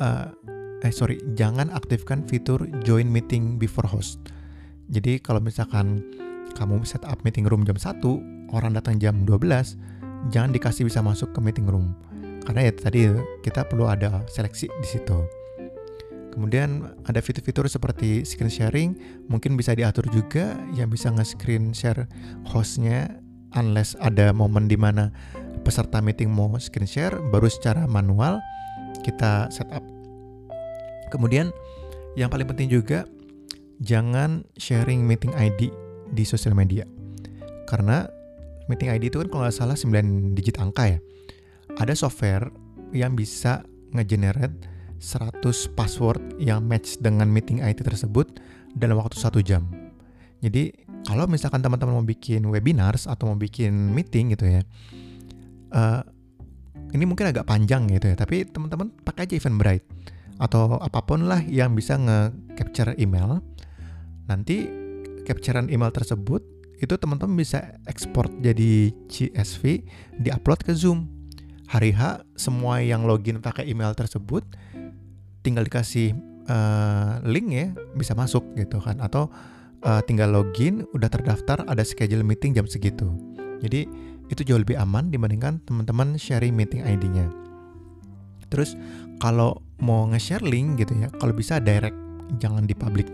[0.00, 0.30] uh,
[0.82, 4.22] eh sorry jangan aktifkan fitur join meeting before host.
[4.90, 6.02] Jadi kalau misalkan
[6.54, 9.78] kamu setup meeting room jam 1, orang datang jam 12,
[10.28, 11.96] jangan dikasih bisa masuk ke meeting room.
[12.44, 13.08] Karena ya tadi
[13.40, 15.41] kita perlu ada seleksi di situ.
[16.32, 18.90] Kemudian ada fitur-fitur seperti screen sharing,
[19.28, 22.08] mungkin bisa diatur juga yang bisa nge-screen share
[22.48, 23.20] hostnya
[23.52, 25.12] unless ada momen di mana
[25.60, 28.40] peserta meeting mau screen share, baru secara manual
[29.04, 29.84] kita setup.
[31.12, 31.52] Kemudian
[32.16, 33.04] yang paling penting juga
[33.84, 35.68] jangan sharing meeting ID
[36.16, 36.88] di sosial media.
[37.68, 38.08] Karena
[38.72, 40.98] meeting ID itu kan kalau nggak salah 9 digit angka ya.
[41.76, 42.48] Ada software
[42.96, 44.71] yang bisa nge-generate
[45.02, 45.42] 100
[45.74, 48.38] password yang match dengan meeting IT tersebut
[48.78, 49.66] dalam waktu satu jam.
[50.38, 50.70] Jadi
[51.02, 54.62] kalau misalkan teman-teman mau bikin webinars atau mau bikin meeting gitu ya,
[55.74, 56.00] uh,
[56.94, 59.84] ini mungkin agak panjang gitu ya, tapi teman-teman pakai aja Eventbrite
[60.38, 63.42] atau apa pun lah yang bisa nge-capture email.
[64.30, 64.70] Nanti
[65.26, 66.42] capturean email tersebut
[66.82, 69.86] itu teman-teman bisa ekspor jadi CSV,
[70.18, 71.06] diupload ke Zoom.
[71.70, 74.44] Hari H semua yang login pakai email tersebut
[75.42, 76.14] tinggal dikasih
[76.48, 77.66] uh, link ya
[77.98, 78.98] bisa masuk gitu kan.
[79.02, 79.28] Atau
[79.84, 83.10] uh, tinggal login udah terdaftar ada schedule meeting jam segitu.
[83.62, 83.86] Jadi
[84.30, 87.42] itu jauh lebih aman dibandingkan teman-teman sharing meeting ID-nya
[88.52, 88.76] terus
[89.16, 91.96] kalau mau nge-share link gitu ya kalau bisa direct
[92.36, 93.08] jangan di public.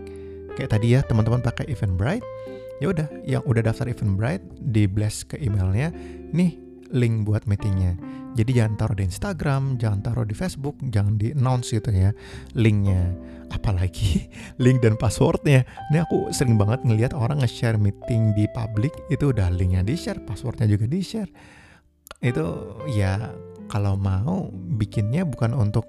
[0.59, 2.27] Kayak tadi ya teman-teman pakai Eventbrite
[2.83, 5.95] ya udah yang udah daftar Eventbrite di blast ke emailnya
[6.35, 6.59] nih
[6.89, 7.97] link buat meetingnya.
[8.37, 12.13] Jadi jangan taruh di Instagram, jangan taruh di Facebook, jangan di announce gitu ya
[12.53, 13.13] linknya.
[13.49, 14.29] Apalagi
[14.63, 15.65] link dan passwordnya.
[15.89, 20.69] Ini aku sering banget ngelihat orang nge-share meeting di publik itu udah linknya di-share, passwordnya
[20.69, 21.29] juga di-share.
[22.21, 23.33] Itu ya
[23.69, 25.85] kalau mau bikinnya bukan untuk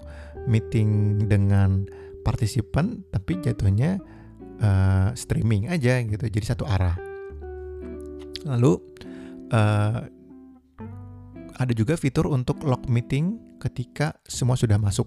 [0.48, 1.88] meeting dengan
[2.24, 4.00] partisipan, tapi jatuhnya
[4.60, 6.96] uh, streaming aja gitu, jadi satu arah.
[8.44, 8.72] Lalu
[9.52, 10.19] uh,
[11.60, 15.04] ada juga fitur untuk lock meeting ketika semua sudah masuk.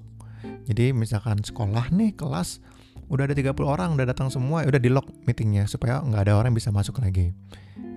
[0.69, 2.61] Jadi misalkan sekolah nih kelas
[3.09, 6.53] udah ada 30 orang udah datang semua udah di lock meetingnya supaya nggak ada orang
[6.53, 7.33] yang bisa masuk lagi.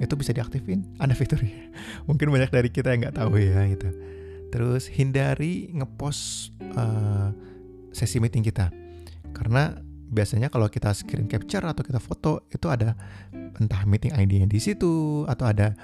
[0.01, 0.89] Itu bisa diaktifin.
[1.05, 1.73] Ada fiturnya
[2.05, 3.89] mungkin banyak dari kita yang nggak tahu ya gitu.
[4.53, 7.33] Terus hindari ngepost uh,
[7.93, 8.73] sesi meeting kita.
[9.37, 9.73] Karena
[10.09, 12.95] biasanya kalau kita screen capture atau kita foto itu ada
[13.57, 15.75] entah meeting ID-nya di situ atau ada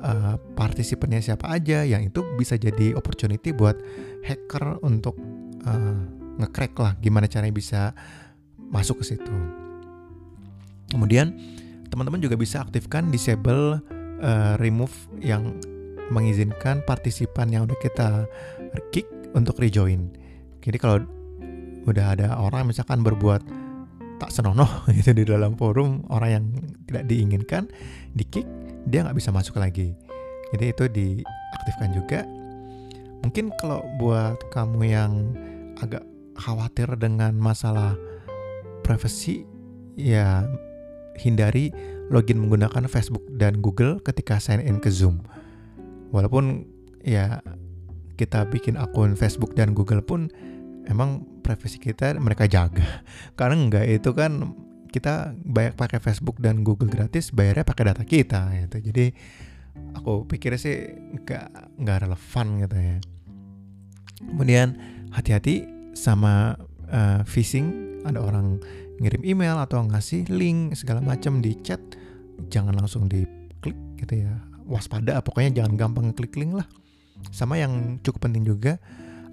[0.00, 3.76] uh, partisipannya siapa aja yang itu bisa jadi opportunity buat
[4.24, 5.18] hacker untuk
[5.68, 5.98] uh,
[6.40, 7.80] ngecrack lah gimana caranya bisa
[8.72, 9.34] masuk ke situ.
[10.88, 11.36] Kemudian
[11.92, 13.80] teman-teman juga bisa aktifkan disable
[14.24, 15.60] uh, remove yang
[16.12, 18.08] mengizinkan partisipan yang udah kita
[18.92, 20.12] kick untuk rejoin.
[20.60, 21.04] Jadi kalau
[21.88, 23.42] udah ada orang misalkan berbuat
[24.22, 26.44] tak senonoh gitu di dalam forum orang yang
[26.86, 27.66] tidak diinginkan
[28.14, 28.46] di kick
[28.86, 29.94] dia nggak bisa masuk lagi.
[30.52, 32.20] Jadi itu diaktifkan juga.
[33.22, 35.12] Mungkin kalau buat kamu yang
[35.78, 36.02] agak
[36.36, 37.94] khawatir dengan masalah
[38.82, 39.46] privacy
[39.94, 40.44] ya
[41.20, 41.70] hindari
[42.08, 45.22] login menggunakan Facebook dan Google ketika sign in ke Zoom.
[46.12, 46.66] Walaupun
[47.06, 47.40] ya
[48.20, 50.28] kita bikin akun Facebook dan Google pun
[50.90, 52.84] emang privasi kita mereka jaga.
[53.38, 54.52] Karena enggak itu kan
[54.92, 58.92] kita banyak pakai Facebook dan Google gratis bayarnya pakai data kita gitu.
[58.92, 59.06] Jadi
[59.96, 61.48] aku pikir sih enggak
[61.80, 62.96] nggak relevan gitu ya.
[64.22, 64.68] Kemudian
[65.10, 65.66] hati-hati
[65.96, 66.54] sama
[66.92, 67.90] uh, phishing.
[68.02, 68.58] Ada orang
[68.98, 71.78] ngirim email atau ngasih link segala macam di chat
[72.50, 74.32] jangan langsung diklik gitu ya.
[74.66, 76.66] Waspada pokoknya jangan gampang ngeklik link lah.
[77.30, 78.82] Sama yang cukup penting juga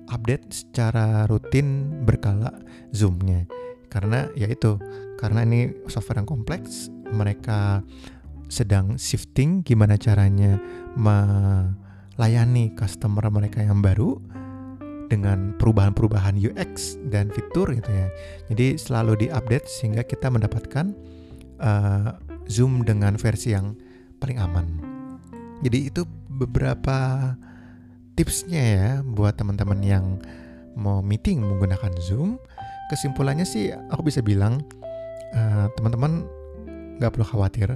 [0.10, 2.54] update secara rutin berkala
[2.94, 3.46] zoomnya.
[3.90, 4.78] Karena ya itu
[5.20, 7.84] karena ini software yang kompleks mereka
[8.48, 10.58] sedang shifting gimana caranya
[10.96, 14.16] melayani customer mereka yang baru
[15.12, 18.08] dengan perubahan-perubahan UX dan fitur gitu ya.
[18.48, 20.94] Jadi selalu diupdate sehingga kita mendapatkan
[21.60, 22.16] uh,
[22.46, 23.74] Zoom dengan versi yang
[24.22, 24.66] paling aman.
[25.66, 27.34] Jadi itu beberapa
[28.16, 30.06] tipsnya ya buat teman-teman yang
[30.78, 32.38] mau meeting menggunakan Zoom.
[32.94, 34.66] Kesimpulannya sih aku bisa bilang
[35.36, 36.26] uh, teman-teman
[37.00, 37.70] nggak perlu khawatir.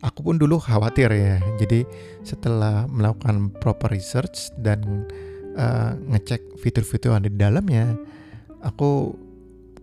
[0.00, 1.36] Aku pun dulu khawatir ya.
[1.60, 1.84] Jadi
[2.24, 5.04] setelah melakukan proper research dan
[5.60, 7.84] uh, ngecek fitur-fitur yang ada di dalamnya,
[8.64, 9.12] aku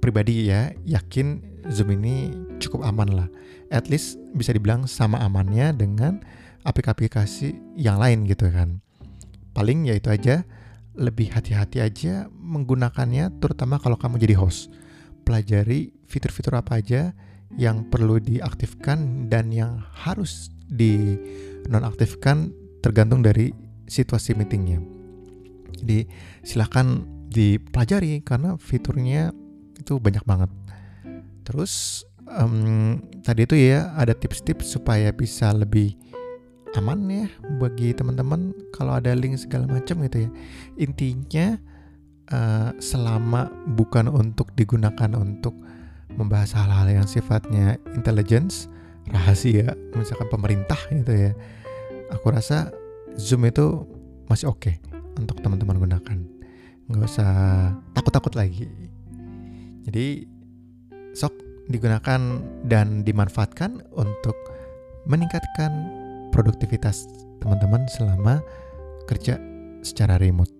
[0.01, 3.29] pribadi ya yakin Zoom ini cukup aman lah.
[3.69, 6.23] At least bisa dibilang sama amannya dengan
[6.65, 8.79] aplikasi yang lain gitu kan.
[9.53, 10.47] Paling ya itu aja,
[10.97, 14.73] lebih hati-hati aja menggunakannya terutama kalau kamu jadi host.
[15.27, 17.11] Pelajari fitur-fitur apa aja
[17.59, 21.19] yang perlu diaktifkan dan yang harus di
[21.67, 23.51] nonaktifkan tergantung dari
[23.91, 24.79] situasi meetingnya.
[25.83, 26.07] Jadi
[26.47, 29.35] silahkan dipelajari karena fiturnya
[29.75, 30.51] itu banyak banget.
[31.43, 35.95] Terus um, tadi itu ya ada tips-tips supaya bisa lebih
[36.75, 40.29] aman ya bagi teman-teman kalau ada link segala macam gitu ya.
[40.77, 41.57] Intinya
[42.31, 45.53] uh, selama bukan untuk digunakan untuk
[46.15, 48.71] membahas hal-hal yang sifatnya intelligence,
[49.11, 51.31] rahasia, misalkan pemerintah gitu ya.
[52.15, 52.71] Aku rasa
[53.19, 53.83] Zoom itu
[54.31, 54.59] masih oke.
[54.63, 56.17] Okay untuk teman-teman gunakan
[56.87, 57.31] nggak usah
[57.91, 58.69] takut-takut lagi
[59.83, 60.23] jadi
[61.11, 61.33] sok
[61.67, 64.37] digunakan dan dimanfaatkan untuk
[65.03, 65.91] meningkatkan
[66.31, 67.11] produktivitas
[67.43, 68.39] teman-teman selama
[69.09, 69.35] kerja
[69.83, 70.56] secara remote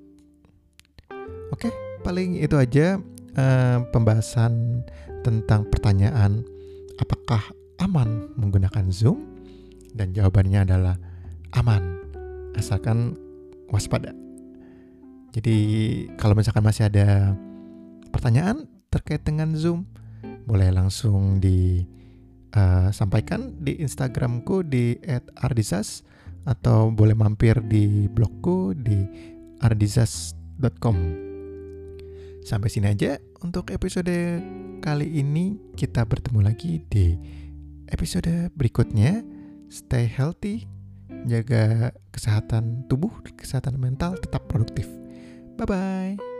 [1.53, 1.69] oke
[2.03, 2.97] paling itu aja
[3.37, 4.83] uh, pembahasan
[5.21, 6.45] tentang pertanyaan
[7.01, 7.41] apakah
[7.83, 9.27] aman menggunakan Zoom
[9.93, 10.95] dan jawabannya adalah
[11.55, 11.99] aman
[12.57, 13.13] asalkan
[13.69, 14.13] waspada
[15.37, 15.53] jadi
[16.17, 17.37] kalau misalkan masih ada
[18.09, 19.85] pertanyaan terkait dengan Zoom,
[20.49, 24.97] boleh langsung disampaikan uh, di Instagramku di
[25.37, 26.01] @ardisas
[26.47, 28.97] atau boleh mampir di blogku di
[29.61, 31.26] ardisas.com.
[32.47, 34.39] Sampai sini aja untuk episode
[34.79, 35.59] kali ini.
[35.75, 37.19] Kita bertemu lagi di
[37.91, 39.19] episode berikutnya.
[39.67, 40.63] Stay healthy,
[41.27, 44.87] jaga kesehatan tubuh, kesehatan mental, tetap produktif.
[45.59, 46.36] Bye bye.